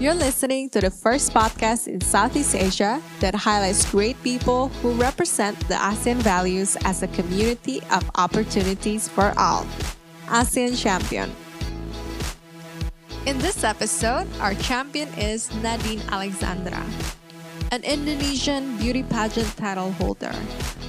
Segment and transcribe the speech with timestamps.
[0.00, 5.56] You're listening to the first podcast in Southeast Asia that highlights great people who represent
[5.68, 9.64] the ASEAN values as a community of opportunities for all.
[10.26, 11.30] ASEAN Champion.
[13.24, 16.82] In this episode, our champion is Nadine Alexandra,
[17.70, 20.34] an Indonesian beauty pageant title holder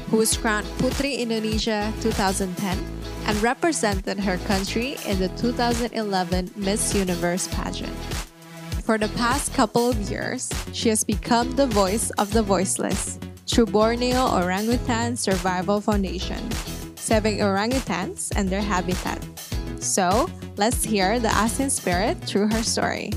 [0.09, 2.57] who was crowned Putri Indonesia 2010
[3.27, 5.93] and represented her country in the 2011
[6.55, 7.93] Miss Universe pageant.
[8.85, 13.17] For the past couple of years, she has become the voice of the voiceless
[13.47, 16.37] through Borneo Orangutan Survival Foundation,
[16.93, 19.25] saving orangutans and their habitat.
[19.81, 23.09] So, let's hear the ASEAN spirit through her story.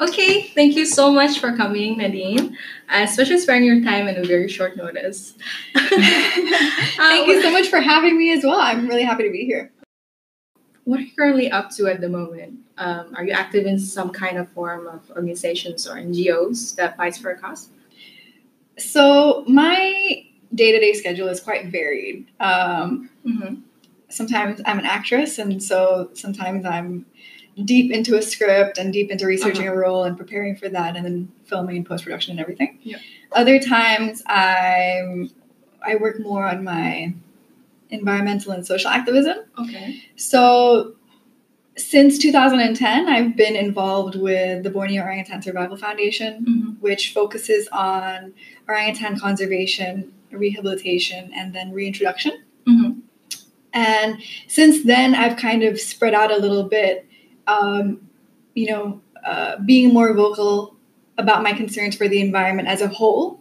[0.00, 2.56] Okay, thank you so much for coming, Nadine,
[2.88, 5.34] especially sparing your time in a very short notice.
[5.74, 8.58] Thank you so much for having me as well.
[8.58, 9.70] I'm really happy to be here.
[10.84, 12.60] What are you currently up to at the moment?
[12.78, 17.18] Um, are you active in some kind of form of organizations or NGOs that fights
[17.18, 17.68] for a cause?
[18.78, 22.26] So my day-to-day schedule is quite varied.
[22.40, 23.56] Um, Mm-hmm.
[24.10, 27.06] Sometimes I'm an actress, and so sometimes I'm
[27.64, 29.74] deep into a script and deep into researching Uh-huh.
[29.76, 32.78] a role and preparing for that, and then filming and post-production and everything.
[32.82, 32.98] Yeah.
[33.32, 35.30] Other times I'm
[35.82, 37.14] I work more on my
[37.88, 39.38] environmental and social activism.
[39.58, 40.02] Okay.
[40.16, 40.94] So,
[41.76, 46.70] since 2010, I've been involved with the Borneo Orangutan Survival Foundation, Mm-hmm.
[46.80, 48.34] which focuses on
[48.68, 52.32] orangutan conservation, rehabilitation, and then reintroduction.
[52.68, 52.99] Mm-hmm.
[53.72, 57.06] And since then, I've kind of spread out a little bit,
[57.46, 58.08] um,
[58.54, 60.76] you know, uh, being more vocal
[61.18, 63.40] about my concerns for the environment as a whole.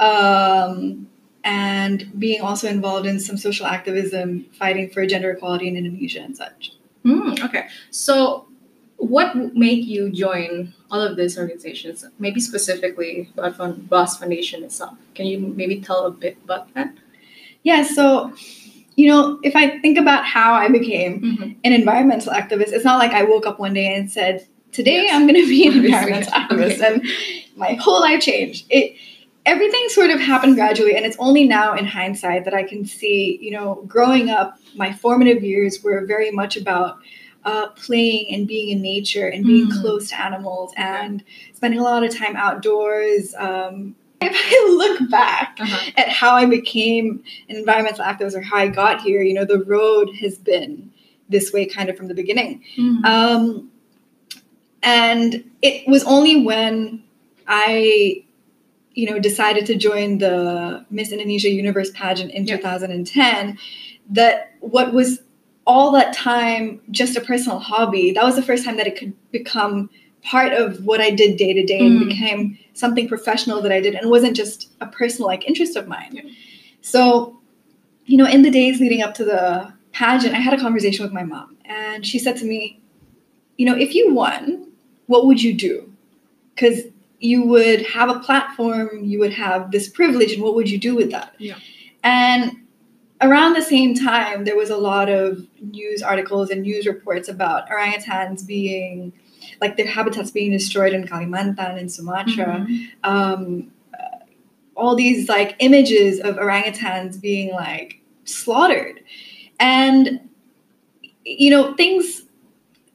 [0.00, 1.08] Um,
[1.46, 6.36] and being also involved in some social activism, fighting for gender equality in Indonesia and
[6.36, 6.72] such.
[7.04, 7.68] Mm, okay.
[7.90, 8.48] So,
[8.96, 12.04] what made you join all of these organizations?
[12.18, 14.96] Maybe specifically about BOS Foundation itself.
[15.14, 16.92] Can you maybe tell a bit about that?
[17.62, 18.32] Yeah, so,
[18.96, 21.50] you know, if I think about how I became Mm-hmm.
[21.64, 25.14] an environmental activist, it's not like I woke up one day and said, Today Yes.
[25.14, 26.86] I'm going to be an environmental activist, Okay.
[26.94, 27.02] and
[27.56, 28.66] my whole life changed.
[28.68, 28.94] It
[29.46, 33.38] everything sort of happened gradually, and it's only now in hindsight that I can see,
[33.40, 36.98] you know, growing up, my formative years were very much about
[37.44, 39.80] uh, playing and being in nature and being Mm.
[39.80, 41.22] close to animals and
[41.54, 43.34] spending a lot of time outdoors.
[43.38, 45.90] Um, if I look back Uh-huh.
[45.96, 49.62] at how I became an environmental activist or how I got here, you know, the
[49.64, 50.90] road has been
[51.28, 52.62] this way kind of from the beginning.
[52.76, 53.04] Mm-hmm.
[53.04, 53.70] Um,
[54.82, 57.02] and it was only when
[57.48, 58.24] I,
[58.94, 62.56] you know, decided to join the Miss Indonesia Universe pageant in Yeah.
[62.56, 63.58] 2010
[64.10, 65.20] that what was
[65.66, 69.12] all that time just a personal hobby, that was the first time that it could
[69.32, 69.90] become
[70.26, 72.08] part of what I did day to day and Mm.
[72.08, 76.10] became something professional that I did and wasn't just a personal like interest of mine.
[76.12, 76.22] Yeah.
[76.80, 77.38] So,
[78.06, 81.12] you know, in the days leading up to the pageant, I had a conversation with
[81.12, 82.80] my mom and she said to me,
[83.56, 84.68] you know, if you won,
[85.06, 85.90] what would you do?
[86.54, 86.82] Because
[87.20, 90.94] you would have a platform, you would have this privilege, and what would you do
[90.94, 91.34] with that?
[91.38, 91.54] Yeah.
[92.04, 92.52] And
[93.22, 97.68] around the same time, there was a lot of news articles and news reports about
[97.70, 99.12] orangutans being,
[99.60, 102.66] like their habitats being destroyed in Kalimantan and Sumatra.
[102.68, 102.88] Mhm.
[103.04, 104.18] Um, uh,
[104.76, 109.00] all these like images of orangutans being like slaughtered,
[109.58, 110.20] and
[111.24, 112.24] you know things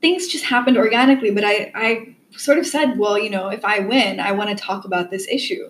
[0.02, 1.32] things just happened organically.
[1.32, 4.56] But I I sort of said, well, you know, if I win, I want to
[4.56, 5.70] talk about this issue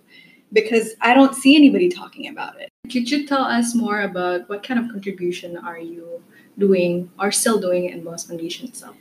[0.53, 2.69] because I don't see anybody talking about it.
[2.91, 6.23] Could you tell us more about what kind of contribution are you
[6.57, 8.95] doing or still doing in BOS Foundation itself?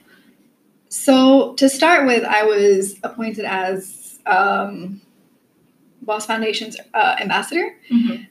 [0.90, 5.00] So to start with, I was appointed as um,
[6.02, 7.76] BOS Foundation's uh, ambassador.
[7.90, 8.24] Mm-hmm.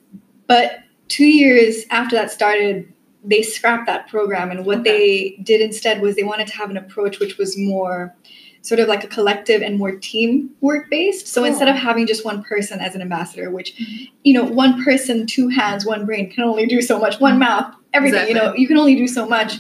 [0.48, 2.92] But two years after that started,
[3.24, 4.52] they scrapped that program.
[4.52, 8.14] And what they did instead was they wanted to have an approach which was more
[8.62, 11.28] sort of like a collective and more teamwork based.
[11.28, 11.50] So Cool.
[11.52, 14.10] instead of having just one person as an ambassador, which, Mhm.
[14.26, 17.74] you know, one person, two hands, one brain can only do so much, one mouth,
[17.94, 19.60] everything, you know, you can only do so much.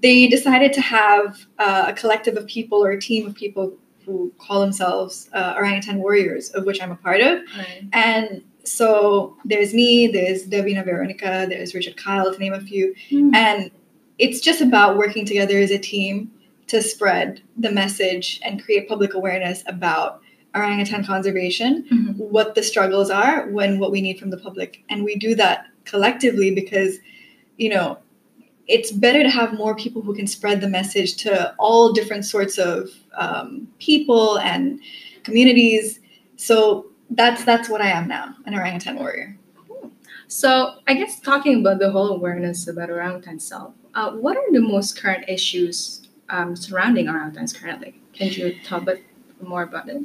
[0.00, 3.74] They decided to have uh, a collective of people or a team of people
[4.06, 7.40] who call themselves uh, orangutan warriors, of which I'm a part of.
[7.56, 7.84] Right.
[7.92, 12.94] And so there's me, there's Davina Veronica, there's Richard Kyle, to name a few.
[13.34, 13.70] And
[14.18, 16.30] it's just about working together as a team
[16.68, 20.20] to spread the message and create public awareness about
[20.54, 22.16] orangutan conservation, Mhm.
[22.16, 24.82] what the struggles are, when what we need from the public.
[24.88, 26.98] And we do that collectively because,
[27.56, 27.98] you know,
[28.68, 32.58] it's better to have more people who can spread the message to all different sorts
[32.58, 34.80] of um, people and
[35.24, 36.00] communities.
[36.36, 39.36] So that's that's what I am now, an orangutan warrior.
[40.28, 44.60] So I guess talking about the whole awareness about orangutan self, uh, what are the
[44.60, 48.00] most current issues um, surrounding orangutans currently?
[48.14, 49.04] Can you talk a bit
[49.42, 50.02] more about it?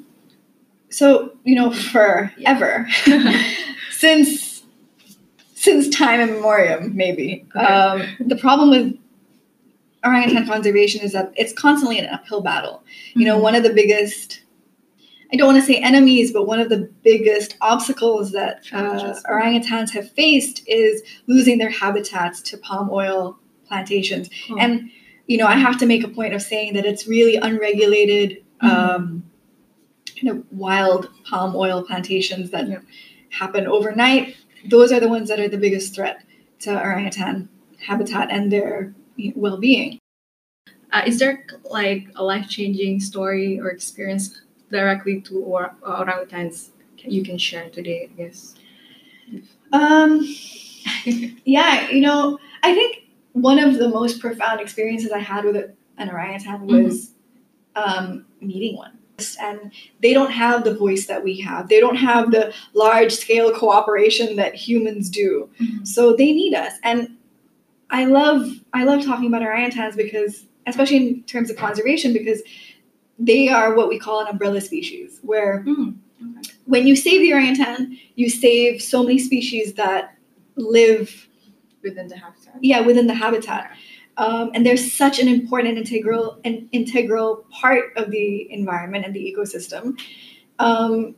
[0.90, 2.88] So you know, forever
[3.92, 4.47] since
[5.68, 7.66] since time immemorial, maybe Okay.
[7.66, 8.98] um, the problem with
[10.06, 12.84] orangutan conservation is that it's constantly an uphill battle.
[13.16, 13.42] You know, Mhm.
[13.42, 14.42] one of the biggest
[15.34, 19.90] I don't want to say enemies, but one of the biggest obstacles that uh, orangutans
[19.90, 23.38] have faced is losing their habitats to palm oil
[23.68, 24.30] plantations.
[24.48, 24.58] Cool.
[24.58, 24.90] And,
[25.26, 28.70] you know, I have to make a point of saying that it's really unregulated, Mhm.
[28.70, 29.24] um,
[30.18, 32.78] kind of wild palm oil plantations that Yeah.
[33.30, 34.34] happen overnight.
[34.66, 36.24] Those are the ones that are the biggest threat
[36.60, 37.50] to orangutan
[37.80, 38.94] habitat and their
[39.36, 40.00] well being.
[40.92, 47.24] Uh, is there like a life changing story or experience directly to or- orangutans you
[47.24, 48.10] can share today?
[48.12, 48.56] I guess.
[49.74, 50.22] Um,
[51.46, 56.10] yeah, you know, I think one of the most profound experiences I had with an
[56.10, 57.12] orangutan was
[57.76, 58.98] um, meeting one.
[59.42, 59.72] And
[60.02, 61.70] they don't have the voice that we have.
[61.70, 65.50] They don't have the large scale cooperation that humans do.
[65.84, 66.74] So they need us.
[66.84, 67.18] And
[67.90, 72.42] I love I love talking about orangutans because especially in terms of conservation because
[73.18, 76.50] they are what we call an umbrella species where Mm, okay.
[76.66, 80.16] when you save the orangutan, you save so many species that
[80.58, 81.28] live,
[81.84, 82.56] Within the habitat.
[82.62, 83.72] yeah, within the habitat.
[84.18, 89.20] Um, and they're such an important integral an integral part of the environment and the
[89.20, 90.00] ecosystem
[90.58, 91.16] um,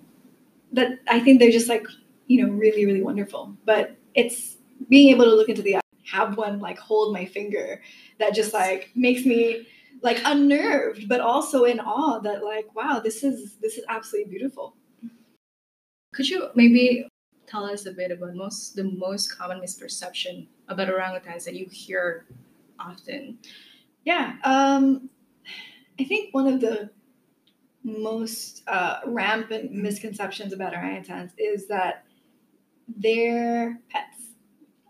[0.74, 1.88] that I think they're just like
[2.28, 3.56] you know really really wonderful.
[3.66, 4.58] But it's
[4.90, 5.82] being able to look into the eye,
[6.12, 7.82] have one like hold my finger
[8.20, 9.66] that just like makes me
[10.02, 14.76] like unnerved, but also in awe that like wow this is this is absolutely beautiful.
[16.14, 17.08] Could you maybe
[17.48, 22.26] tell us a bit about most the most common misperception about orangutans that you hear
[22.80, 23.40] often?
[24.06, 24.34] Yeah.
[24.44, 25.10] Um,
[26.00, 26.90] I think one of the
[27.84, 32.06] most uh, rampant misconceptions about orangutans is that
[32.88, 34.06] they're pets.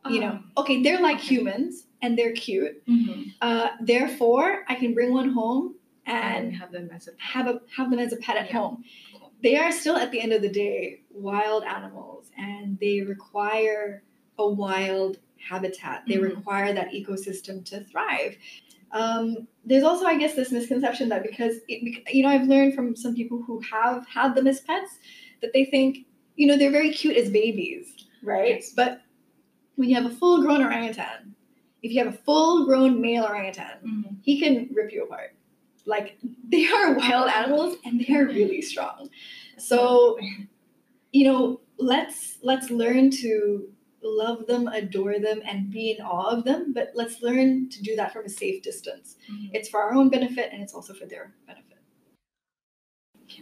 [0.10, 2.84] You know, okay, they're like humans and they're cute.
[2.88, 3.34] Mhm.
[3.42, 5.76] Uh, therefore, I can bring one home
[6.06, 8.54] and and have them as a have a have them as a pet at Yeah.
[8.54, 8.84] home.
[9.12, 9.32] Cool.
[9.44, 14.02] They are still, at the end of the day, wild animals, and they require
[14.40, 16.04] a wild habitat.
[16.08, 16.36] They Mhm.
[16.36, 18.38] require that ecosystem to thrive.
[18.92, 22.96] Um, there's also, I guess, this misconception that because it, you know, I've learned from
[22.96, 24.98] some people who have had them as pets
[25.42, 26.06] that they think,
[26.36, 28.56] you know, they're very cute as babies, right?
[28.56, 28.74] Yes.
[28.76, 29.02] But
[29.76, 31.36] when you have a full-grown orangutan,
[31.84, 34.18] if you have a full-grown male orangutan, Mhm.
[34.24, 35.36] he can rip you apart.
[35.86, 36.18] Like
[36.50, 39.10] they are wild animals and they are really strong.
[39.58, 40.18] So,
[41.12, 43.72] you know, let's let's learn to
[44.04, 46.74] love them, adore them, and be in awe of them.
[46.74, 49.18] But let's learn to do that from a safe distance.
[49.32, 49.52] Mhm.
[49.54, 51.66] It's for our own benefit and it's also for their benefit.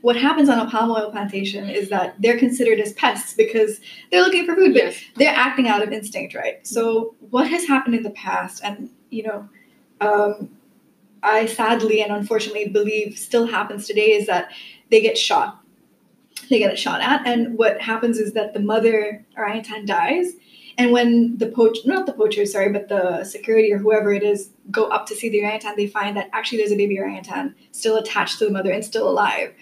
[0.01, 3.79] What happens on a palm oil plantation is that they're considered as pests because
[4.11, 5.01] they're looking for food, but Yes.
[5.15, 6.65] they're acting out of instinct, right?
[6.67, 9.49] So what has happened in the past, and you know,
[10.01, 10.49] um,
[11.23, 14.51] I sadly and unfortunately believe still happens today, is that
[14.89, 15.59] they get shot.
[16.49, 20.33] They get shot at, and what happens is that the mother orangutan dies,
[20.77, 24.49] and when the poach, not the poachers, sorry, but the security or whoever it is,
[24.69, 27.97] go up to see the orangutan, they find that actually there's a baby orangutan still
[27.97, 29.53] attached to the mother and still alive.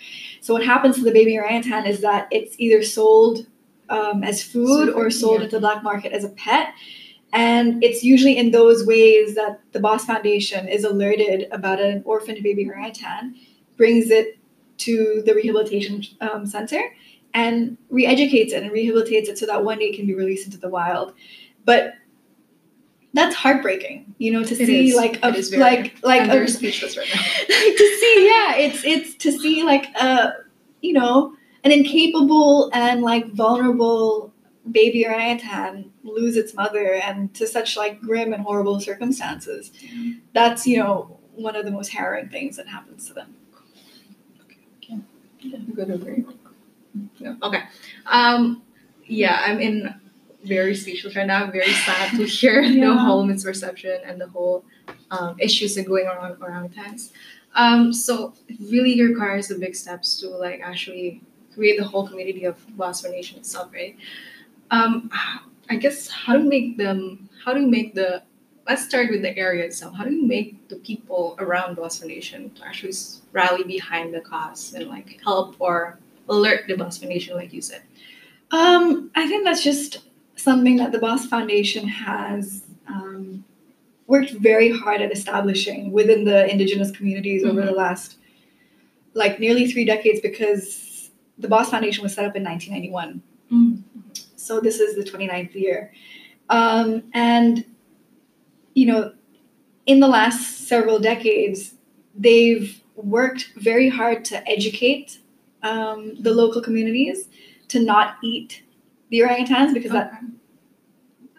[0.41, 3.47] So what happens to the baby orangutan is that it's either sold
[3.89, 5.45] um, as food or sold Yeah.
[5.45, 6.73] into the black market as a pet.
[7.31, 12.41] And it's usually in those ways that the BOS Foundation is alerted about an orphaned
[12.43, 13.35] baby orangutan,
[13.77, 14.37] brings it
[14.77, 16.81] to the rehabilitation um, center,
[17.35, 20.57] and re-educates it and rehabilitates it so that one day it can be released into
[20.57, 21.13] the wild.
[21.65, 21.93] But
[23.13, 24.95] that's heartbreaking, you know, to It see is.
[24.95, 27.21] like a It is very- like like I'm a, speechless right now.
[27.49, 30.33] like to see yeah it's it's to see like a
[30.81, 34.33] you know an incapable and like vulnerable
[34.71, 39.71] baby orangutan lose its mother and to such like grim and horrible circumstances
[40.33, 43.35] that's you know one of the most harrowing things that happens to them
[45.75, 46.25] Good agree.
[47.17, 47.35] Yeah.
[47.43, 47.63] Okay.
[48.05, 48.63] Um.
[49.07, 49.93] Yeah, I'm in
[50.43, 51.43] very speechless right now.
[51.43, 52.97] I'm very sad to hear the Yeah.
[52.97, 54.63] whole misperception and the whole
[55.11, 57.11] um, issues that are going on orangutans.
[57.55, 57.93] Um.
[57.93, 61.21] So it really requires the big steps to like actually
[61.53, 63.95] create the whole community of Basque Nation itself, right?
[64.71, 65.09] Um.
[65.67, 68.21] I guess how to make them how to make the
[68.67, 69.95] let's start with the area itself.
[69.95, 72.93] How do you make the people around BOS Foundation to actually
[73.31, 75.97] rally behind the cause and like help or
[76.29, 77.81] alert the BOS Foundation, like you said?
[78.51, 79.99] Um, I think that's just
[80.35, 83.43] something that the BOS Foundation has um,
[84.07, 88.17] worked very hard at establishing within the indigenous communities over the last
[89.13, 93.21] like nearly three decades because the Boss Foundation was set up in 1991.
[94.35, 95.91] So this is the 29th year.
[96.49, 97.65] Um, and,
[98.73, 99.13] you know,
[99.85, 101.73] in the last several decades,
[102.15, 105.19] they've worked very hard to educate
[105.65, 107.27] um, the local communities
[107.69, 108.61] to not eat
[109.09, 110.11] the orangutans because that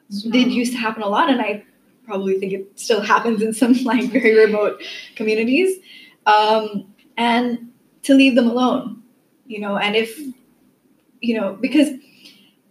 [0.08, 0.30] Okay.
[0.30, 1.64] did used to happen a lot and i
[2.04, 4.80] probably think it still happens in some like very remote
[5.16, 5.78] communities
[6.26, 6.66] um,
[7.16, 7.70] and
[8.02, 9.02] to leave them alone
[9.46, 10.18] you know and if
[11.20, 11.88] you know because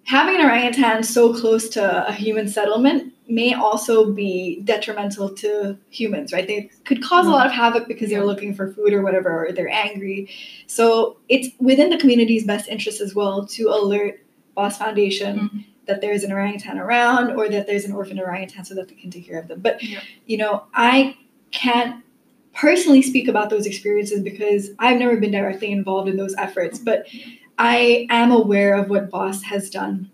[0.06, 6.32] having an orangutan so close to a human settlement may also be detrimental to humans
[6.32, 9.46] right they could cause a lot of havoc because they're looking for food or whatever
[9.46, 10.30] or they're angry
[10.68, 14.20] so it's within the community's best interest as well to alert
[14.56, 15.66] BOS foundation Mhm.
[15.88, 19.10] that there's an orangutan around or that there's an orphan orangutan so that they can
[19.12, 19.60] take care of them.
[19.60, 20.00] But Yeah.
[20.26, 21.16] you know, I
[21.52, 22.04] can't
[22.54, 27.06] personally speak about those experiences because I've never been directly involved in those efforts, but
[27.58, 30.12] I am aware of what BOS has done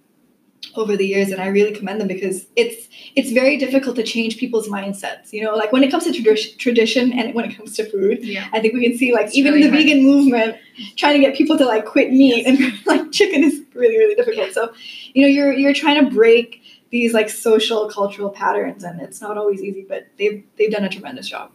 [0.75, 4.37] over the years and I really commend them because it's it's very difficult to change
[4.37, 5.33] people's mindsets.
[5.33, 8.19] You know, like when it comes to tradi- tradition and when it comes to food,
[8.23, 8.47] Yeah.
[8.53, 9.83] I think we can see like It's even really the hard.
[9.85, 10.57] vegan movement
[10.97, 14.51] trying to get people to like quit meat and like chicken is really really difficult.
[14.53, 14.71] So,
[15.13, 19.37] you know, you're you're trying to break these like social cultural patterns and it's not
[19.37, 21.51] always easy, but they've they've done a tremendous job.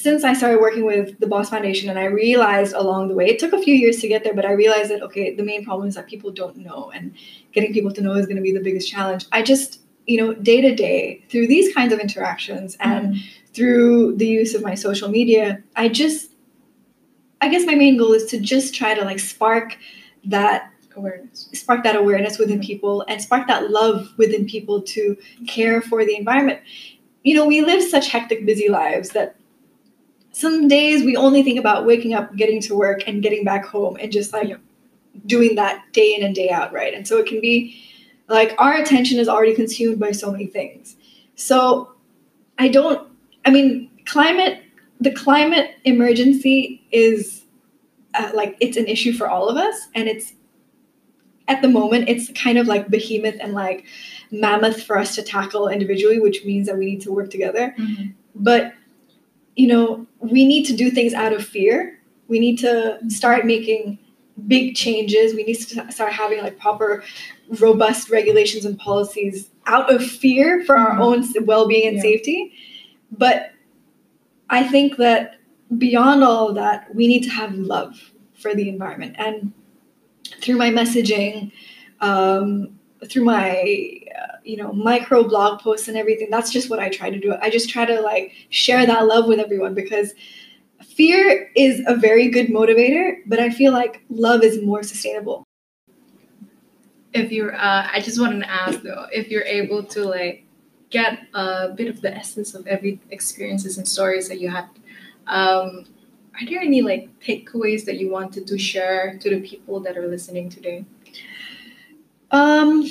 [0.00, 3.40] Since I started working with the BOS Foundation and I realized along the way, it
[3.40, 5.88] took a few years to get there, but I realized that okay, the main problem
[5.88, 7.12] is that people don't know and
[7.52, 9.26] getting people to know is going to be the biggest challenge.
[9.32, 13.52] I just, you know, day to day through these kinds of interactions and mm-hmm.
[13.54, 16.30] through the use of my social media, I just,
[17.40, 19.76] I guess my main goal is to just try to like spark
[20.26, 21.48] that awareness.
[21.54, 22.66] spark that awareness within mm-hmm.
[22.66, 25.16] people and spark that love within people to
[25.48, 26.60] care for the environment.
[27.24, 29.34] You know, we live such hectic, busy lives that
[30.32, 33.96] some days we only think about waking up, getting to work, and getting back home
[34.00, 34.60] and just like Yep.
[35.26, 36.94] doing that day in and day out, right?
[36.94, 37.82] And so it can be
[38.28, 40.96] like our attention is already consumed by so many things.
[41.34, 41.92] So
[42.58, 43.08] I don't,
[43.44, 44.62] I mean, climate,
[45.00, 47.44] the climate emergency is
[48.14, 50.32] uh, like it's an issue for all of us and it's
[51.46, 53.84] at the moment it's kind of like behemoth and like
[54.30, 57.74] mammoth for us to tackle individually which means that we need to work together
[58.34, 58.72] but
[59.58, 61.98] you know we need to do things out of fear
[62.28, 63.98] we need to start making
[64.46, 67.02] big changes we need to start having like proper
[67.58, 71.02] robust regulations and policies out of fear for our Mhm.
[71.06, 72.02] own well-being and Yeah.
[72.02, 72.52] safety
[73.24, 73.50] but
[74.48, 75.22] i think that
[75.76, 79.52] beyond all of that we need to have love for the environment and
[80.40, 81.50] through my messaging
[82.00, 82.68] um,
[83.08, 83.44] through my
[84.48, 86.28] you know micro blog posts and everything.
[86.30, 87.34] That's just what i try to do.
[87.40, 90.14] I just try to like share that love with everyone because
[90.82, 95.44] fear is a very good motivator but i feel like love is more sustainable.
[97.12, 100.44] If you're, uh, I just wanted to ask though, if you're able to like
[100.90, 104.68] get a bit of the essence of every experiences and stories that you had,
[105.26, 105.84] um,
[106.34, 110.06] are there any like takeaways that you wanted to share to the people that are
[110.06, 110.84] listening today?
[112.30, 112.84] um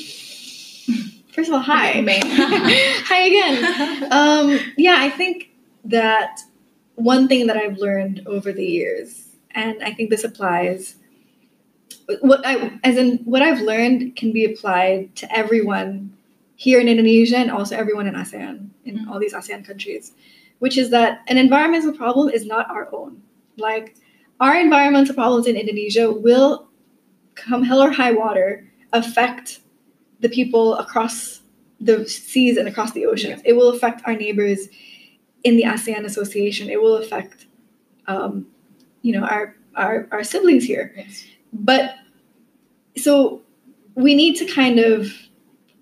[1.37, 2.01] first of all hi
[3.05, 5.51] hi again um, yeah, I think
[5.85, 6.39] that
[6.95, 10.95] one thing that I've learned over the years, and I think this applies,
[12.21, 16.15] what I as in what I've learned can be applied to everyone
[16.55, 19.07] here in Indonesia and also everyone in ASEAN, in Mhm.
[19.09, 20.13] all these ASEAN countries,
[20.59, 23.21] which is that an environmental problem is not our own.
[23.57, 23.95] Like
[24.39, 26.67] our environmental problems in Indonesia will
[27.35, 29.59] come hell or high water affect
[30.19, 31.41] the people across
[31.79, 33.41] the seas and across the oceans.
[33.45, 34.67] It will affect our neighbors
[35.43, 36.69] in the ASEAN Association.
[36.69, 37.45] It will affect,
[38.07, 38.47] um,
[39.01, 40.93] you know, our, our our siblings here.
[40.97, 41.23] Yes.
[41.53, 41.95] But
[42.97, 43.41] so
[43.95, 45.11] we need to kind of,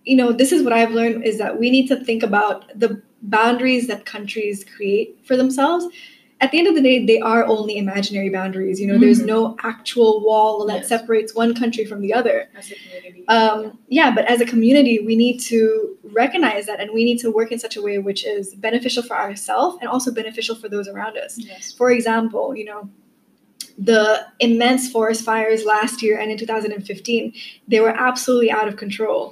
[0.03, 3.01] you know, this is what I've learned is that we need to think about the
[3.21, 5.85] boundaries that countries create for themselves.
[6.45, 8.79] At the end of the day, they are only imaginary boundaries.
[8.79, 9.25] You know, there's Mhm.
[9.35, 10.87] no actual wall that Yes.
[10.93, 13.23] separates one country from the other As a community.
[13.35, 13.59] um,
[13.99, 15.59] yeah but as a community we need to
[16.21, 19.15] recognize that and we need to work in such a way which is beneficial for
[19.25, 21.63] ourselves and also beneficial for those around us yes.
[21.79, 22.81] for example you know
[23.91, 24.03] the
[24.47, 27.33] immense forest fires last year and in 2015
[27.71, 29.23] they were absolutely out of control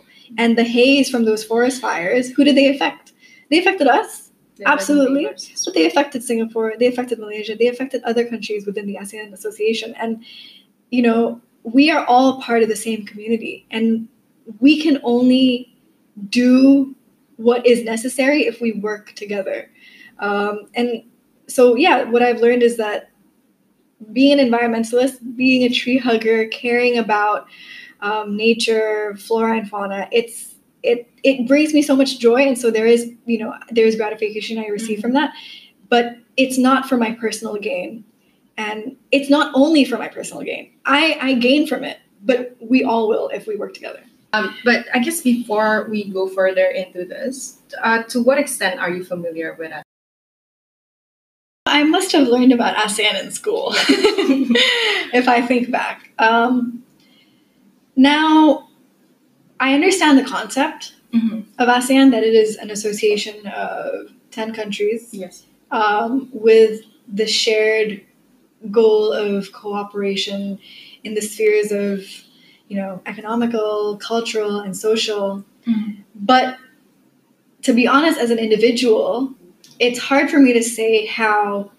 [0.41, 3.05] And the haze from those forest fires, who did they affect?
[3.51, 4.09] They affected us,
[4.57, 5.25] They're Absolutely.
[5.25, 9.95] but they affected Singapore, they affected Malaysia, they affected other countries within the ASEAN Association.
[9.95, 10.23] And,
[10.91, 13.65] you know, we are all part of the same community.
[13.71, 14.07] And
[14.59, 15.75] we can only
[16.29, 16.95] do
[17.37, 19.71] what is necessary if we work together.
[20.19, 21.03] Um, and
[21.47, 23.09] so, yeah, what I've learned is that
[24.11, 27.47] being an environmentalist, being a tree hugger, caring about
[28.01, 30.52] um, nature, flora, and fauna, it's
[30.83, 33.95] it it brings me so much joy, and so there is you know there is
[33.95, 35.33] gratification I receive from that,
[35.89, 38.03] but it's not for my personal gain,
[38.57, 40.71] and it's not only for my personal gain.
[40.85, 44.03] I I gain from it, but we all will if we work together.
[44.33, 48.89] Um, but I guess before we go further into this, uh, to what extent are
[48.89, 49.83] you familiar with it?
[51.67, 56.09] I must have learned about ASEAN in school, if I think back.
[56.19, 56.83] Um,
[57.95, 58.69] now,
[59.63, 61.45] I understand the concept Mhm.
[61.57, 65.43] of ASEAN that it is an association of 10 countries Yes.
[65.71, 66.81] um, with
[67.19, 68.01] the shared
[68.71, 70.59] goal of cooperation
[71.05, 72.05] in the spheres of,
[72.69, 75.27] you know, economical, cultural, and social.
[75.65, 75.97] Mhm.
[76.13, 76.57] But
[77.61, 79.33] to be honest, as an individual,
[79.79, 81.71] it's hard for me to say how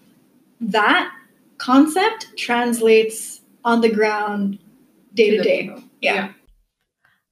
[0.59, 1.11] that
[1.59, 4.57] concept translates on the ground
[5.13, 5.61] day to the day.
[5.63, 5.83] people.
[6.01, 6.29] Yeah.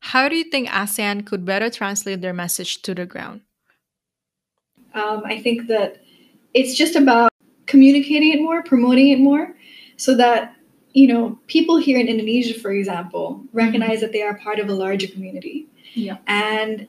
[0.04, 3.40] How do you think ASEAN could better translate their message to the ground?
[4.94, 6.04] Um, I think that
[6.54, 7.32] it's just about
[7.68, 9.56] communicating it more, promoting it more,
[9.96, 10.56] so that
[10.92, 14.74] you know people here in Indonesia, for example, recognize that they are part of a
[14.74, 16.18] larger community, Yeah.
[16.28, 16.86] and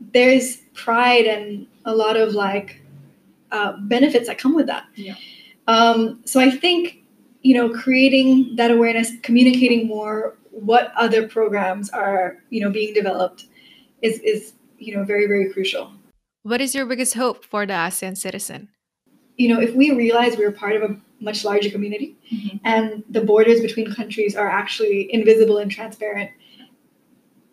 [0.00, 2.80] there's pride and a lot of like
[3.52, 4.84] uh, benefits that come with that.
[4.94, 5.14] Yeah.
[5.68, 7.04] Um, so I think
[7.42, 13.44] you know creating that awareness, communicating more what other programs are you know being developed
[14.02, 15.92] is is you know very very crucial.
[16.42, 18.68] What is your biggest hope for the ASEAN citizen?
[19.38, 22.58] you know, if we realize we're part of a much larger community Mhm.
[22.64, 26.30] and the borders between countries are actually invisible and transparent,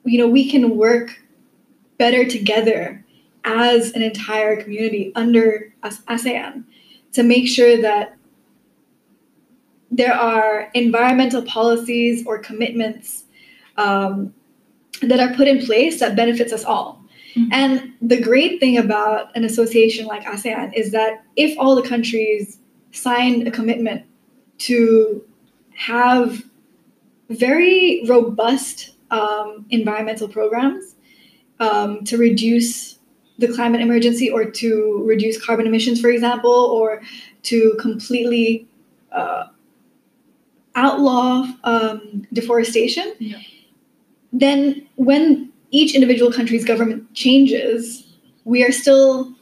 [0.05, 1.19] you know, we can work
[1.97, 3.03] better together
[3.43, 6.63] as an entire community under AS- ASEAN
[7.11, 8.15] to make sure that
[9.93, 13.25] there are environmental policies or commitments
[13.77, 14.33] um,
[15.01, 16.99] that are put in place that benefits us all.
[17.35, 17.49] Mhm.
[17.51, 22.57] And the great thing about an association like ASEAN is that if all the countries
[22.91, 24.03] signed a commitment
[24.59, 25.23] to
[25.75, 26.43] have
[27.29, 30.95] very robust um, environmental programs
[31.59, 32.97] um, to reduce
[33.37, 37.01] the climate emergency or to reduce carbon emissions, for example, or
[37.43, 38.67] to completely
[39.11, 39.45] uh,
[40.75, 43.37] outlaw um, deforestation, Yeah.
[44.31, 48.05] then when each individual country's government changes,
[48.45, 49.33] we are still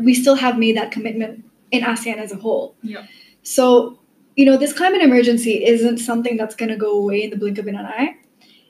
[0.00, 2.74] we still have made that commitment in ASEAN as a whole.
[2.82, 3.06] Yeah.
[3.42, 3.98] So,
[4.36, 7.58] you know, this climate emergency isn't something that's going to go away in the blink
[7.58, 8.14] of an eye,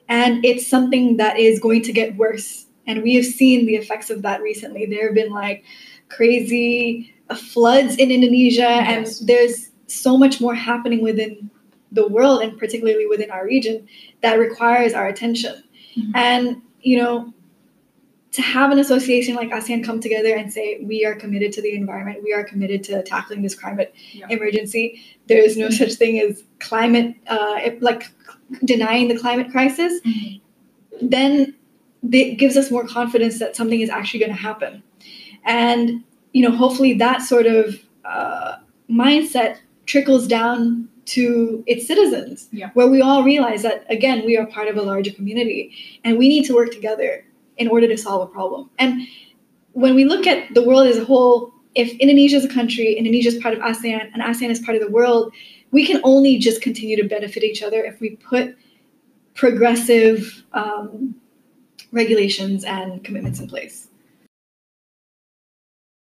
[0.07, 2.65] and it's something that is going to get worse.
[2.87, 4.85] And we have seen the effects of that recently.
[4.85, 5.63] There have been like
[6.09, 9.19] crazy uh, floods in Indonesia, Yes.
[9.19, 11.49] and there's so much more happening within
[11.93, 13.87] the world and particularly within our region
[14.21, 15.63] that requires our attention.
[15.95, 16.11] Mhm.
[16.15, 17.33] And, you know,
[18.31, 21.75] to have an association like ASEAN come together and say, we are committed to the
[21.75, 24.25] environment, we are committed to tackling this climate Yeah.
[24.29, 24.99] emergency.
[25.27, 28.09] There is no such thing as climate, uh, like
[28.65, 30.41] denying the climate crisis, Mhm.
[30.99, 31.53] then
[32.11, 34.81] it gives us more confidence that something is actually going to happen.
[35.45, 36.03] And,
[36.33, 38.55] you know, hopefully that sort of uh,
[38.89, 42.69] mindset trickles down to its citizens, Yeah.
[42.73, 45.71] where we all realize that, again, we are part of a larger community
[46.03, 47.25] and we need to work together
[47.57, 48.69] in order to solve a problem.
[48.79, 49.07] And
[49.73, 53.29] when we look at the world as a whole, if Indonesia is a country, Indonesia
[53.29, 55.33] is part of ASEAN, and ASEAN is part of the world,
[55.71, 58.55] we can only just continue to benefit each other if we put
[59.33, 61.15] progressive um,
[61.91, 63.87] regulations and commitments in place.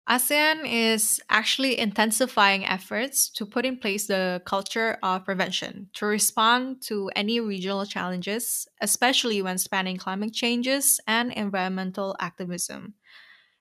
[0.08, 6.84] ASEAN is actually intensifying efforts to put in place the culture of prevention to respond
[6.84, 12.94] to any regional challenges, especially when spanning climate changes and environmental activism.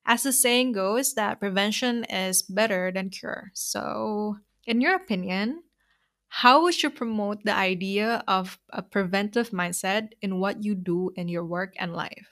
[0.04, 3.50] As the saying goes, that prevention is better than cure.
[3.54, 5.62] So, in your opinion,
[6.28, 11.28] how would you promote the idea of a preventive mindset in what you do in
[11.28, 12.28] your work and life?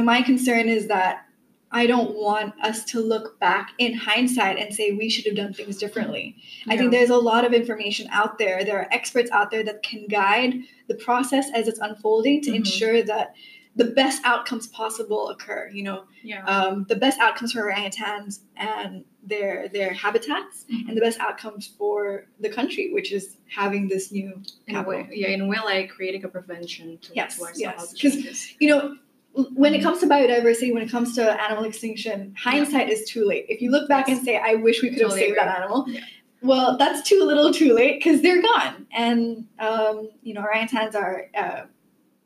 [0.00, 1.26] My concern is that
[1.72, 5.52] I don't want us to look back in hindsight and say we should have done
[5.54, 6.36] things differently.
[6.68, 8.64] I think there's a lot of information out there.
[8.64, 10.54] There are experts out there that can guide
[10.88, 12.56] the process as it's unfolding to Mhm.
[12.56, 13.34] ensure that
[13.76, 15.70] the best outcomes possible occur.
[15.72, 16.44] You know, Yeah.
[16.44, 20.88] um, the best outcomes for orangutans and their their habitats, Mhm.
[20.88, 25.28] and the best outcomes for the country, which is having this new in way, yeah,
[25.28, 28.54] in a way, like creating a prevention to, Yes, yes, all the 'cause- changes.
[28.58, 28.96] you know
[29.34, 33.46] when it comes to biodiversity when it comes to animal extinction hindsight is too late
[33.48, 34.18] if you look back Yes.
[34.18, 36.00] and say i wish we could have Totally saved that animal Yeah.
[36.42, 41.26] well that's too little too late because they're gone and um, you know orangutans are
[41.36, 41.62] uh,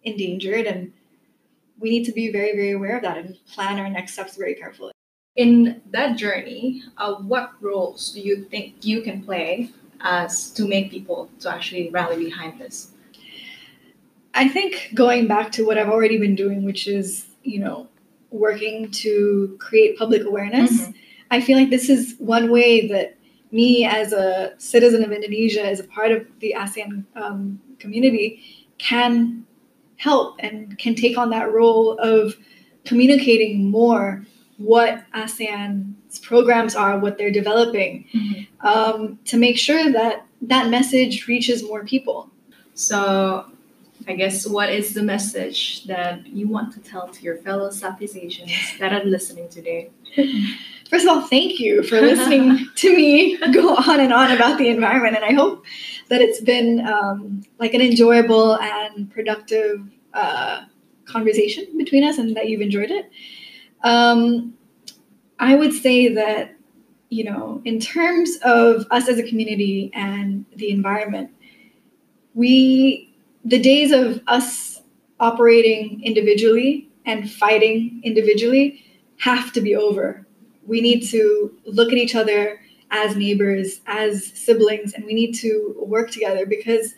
[0.02, 0.92] endangered and
[1.78, 4.54] we need to be very very aware of that and plan our next steps very
[4.54, 4.92] carefully
[5.36, 10.90] In that journey, uh, what roles do you think you can play as to make
[10.96, 12.93] people to actually rally behind this?
[14.34, 17.88] I think going back to what I've already been doing, which is, you know,
[18.30, 20.94] working to create public awareness, Mhm.
[21.30, 23.16] I feel like this is one way that
[23.52, 28.40] me, as a citizen of Indonesia, as a part of the ASEAN um, community,
[28.78, 29.44] can
[29.96, 32.36] help and can take on that role of
[32.84, 34.26] communicating more
[34.58, 38.04] what ASEAN's programs are, what they're developing,
[38.60, 42.30] um, to make sure that that message reaches more people.
[42.74, 43.44] So,
[44.06, 48.16] I guess what is the message that you want to tell to your fellow Southeast
[48.16, 49.90] Asians that are listening today?
[50.90, 54.68] First of all, thank you for listening to me go on and on about the
[54.68, 55.16] environment.
[55.16, 55.64] And I hope
[56.08, 59.80] that it's been um, like an enjoyable and productive
[60.12, 60.64] uh,
[61.06, 63.10] conversation between us and that you've enjoyed it.
[63.82, 64.54] Um,
[65.38, 66.54] I would say that,
[67.08, 71.30] you know, in terms of us as a community and the environment,
[72.34, 73.13] we,
[73.44, 74.82] the days of us
[75.20, 78.82] operating individually and fighting individually
[79.18, 80.24] have to be over
[80.66, 85.74] we need to look at each other as neighbors, as siblings, and we need to
[85.78, 86.94] work together because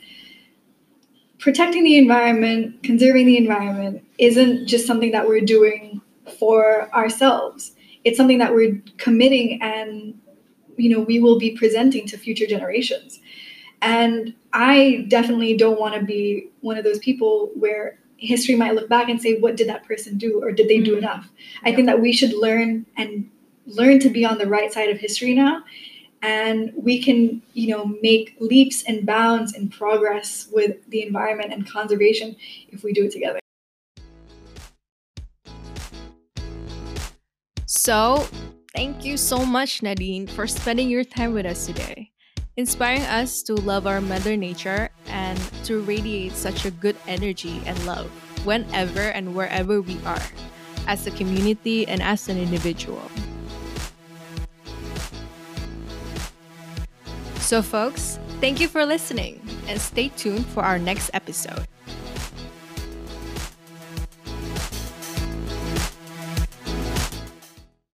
[1.38, 6.00] protecting the environment, conserving the environment isn't just something that we're doing
[6.38, 7.72] for ourselves.
[8.04, 10.18] It's something that we're committing and
[10.76, 13.20] you know we will be presenting to future generations.
[13.82, 18.88] And I definitely don't want to be one of those people where history might look
[18.88, 20.98] back and say what did that person do or did they do Mhm.
[20.98, 21.28] enough?
[21.62, 23.28] I think that we should learn and
[23.66, 25.62] learn to be on the right side of history now
[26.22, 31.68] and we can you know make leaps and bounds in progress with the environment and
[31.68, 32.34] conservation
[32.70, 33.38] if we do it together
[37.66, 38.26] So,
[38.74, 42.10] thank you so much, Nadine, for spending your time with us today,
[42.56, 47.76] inspiring us to love our Mother Nature and to radiate such a good energy and
[47.84, 48.08] love
[48.44, 50.22] whenever and wherever we are,
[50.86, 53.10] as a community and as an individual.
[57.40, 61.66] So, folks, thank you for listening and stay tuned for our next episode.